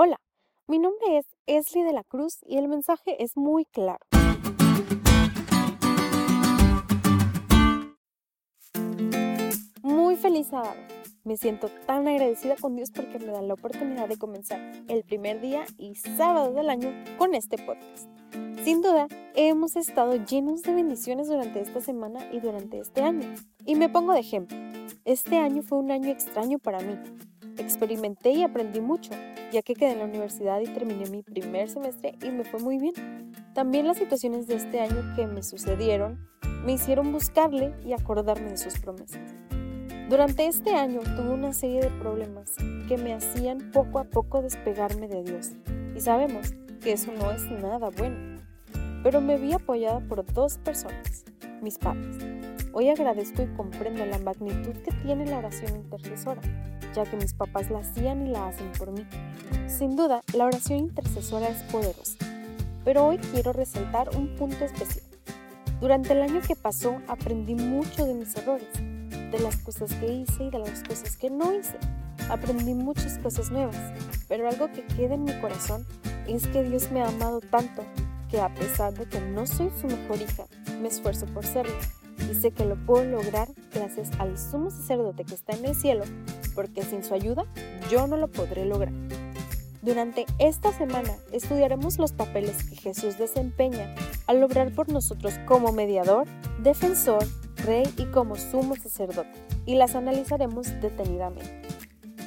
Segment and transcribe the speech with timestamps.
[0.00, 0.20] Hola,
[0.68, 3.98] mi nombre es Esli de la Cruz y el mensaje es muy claro.
[9.82, 10.76] Muy feliz sábado.
[11.24, 15.40] Me siento tan agradecida con Dios porque me da la oportunidad de comenzar el primer
[15.40, 18.08] día y sábado del año con este podcast.
[18.62, 23.34] Sin duda, hemos estado llenos de bendiciones durante esta semana y durante este año.
[23.66, 24.56] Y me pongo de ejemplo.
[25.04, 26.96] Este año fue un año extraño para mí.
[27.58, 29.10] Experimenté y aprendí mucho,
[29.52, 32.78] ya que quedé en la universidad y terminé mi primer semestre y me fue muy
[32.78, 32.94] bien.
[33.54, 36.18] También las situaciones de este año que me sucedieron
[36.64, 39.34] me hicieron buscarle y acordarme de sus promesas.
[40.08, 42.54] Durante este año tuve una serie de problemas
[42.88, 45.50] que me hacían poco a poco despegarme de Dios.
[45.94, 48.40] Y sabemos que eso no es nada bueno.
[49.02, 51.24] Pero me vi apoyada por dos personas,
[51.60, 52.16] mis padres.
[52.80, 56.40] Hoy agradezco y comprendo la magnitud que tiene la oración intercesora
[56.94, 59.04] ya que mis papás la hacían y la hacen por mí.
[59.66, 62.16] Sin duda, la oración intercesora es poderosa,
[62.84, 65.04] pero hoy quiero resaltar un punto especial.
[65.80, 70.44] Durante el año que pasó aprendí mucho de mis errores, de las cosas que hice
[70.44, 71.78] y de las cosas que no hice.
[72.30, 73.74] Aprendí muchas cosas nuevas,
[74.28, 75.84] pero algo que queda en mi corazón
[76.28, 77.82] es que Dios me ha amado tanto
[78.30, 80.44] que a pesar de que no soy su mejor hija,
[80.80, 81.74] me esfuerzo por serlo
[82.30, 86.04] y sé que lo puedo lograr gracias al sumo sacerdote que está en el cielo
[86.54, 87.44] porque sin su ayuda
[87.90, 88.92] yo no lo podré lograr.
[89.82, 93.94] Durante esta semana estudiaremos los papeles que Jesús desempeña
[94.26, 96.26] al lograr por nosotros como mediador,
[96.62, 97.24] defensor,
[97.64, 99.30] rey y como sumo sacerdote,
[99.66, 101.62] y las analizaremos detenidamente.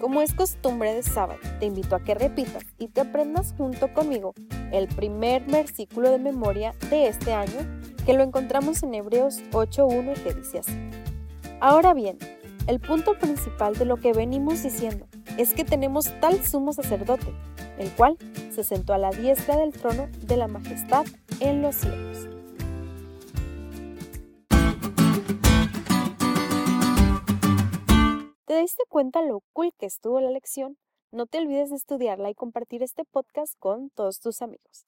[0.00, 4.34] Como es costumbre de sábado, te invito a que repitas y te aprendas junto conmigo
[4.70, 7.77] el primer versículo de memoria de este año,
[8.08, 10.72] que lo encontramos en Hebreos 8.1 que dice así.
[11.60, 12.16] Ahora bien,
[12.66, 15.06] el punto principal de lo que venimos diciendo
[15.36, 17.26] es que tenemos tal sumo sacerdote,
[17.76, 18.16] el cual
[18.50, 21.04] se sentó a la diestra del trono de la majestad
[21.40, 22.28] en los cielos.
[28.46, 30.78] ¿Te diste cuenta lo cool que estuvo la lección?
[31.12, 34.87] No te olvides de estudiarla y compartir este podcast con todos tus amigos.